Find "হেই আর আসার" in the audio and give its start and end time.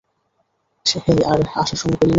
0.85-1.77